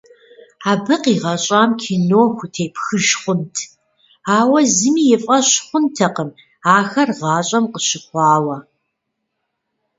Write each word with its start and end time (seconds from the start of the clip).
Абы 0.71 0.95
къигъэщӏам 1.03 1.71
кино 1.81 2.21
хутепхыж 2.37 3.07
хъунт, 3.21 3.55
ауэ 4.37 4.59
зыми 4.77 5.05
и 5.15 5.17
фӏэщ 5.23 5.49
хъунтэкъым 5.65 6.29
ахэр 6.77 7.09
гъащӏэм 7.19 7.65
къыщыхъуауэ. 7.73 8.57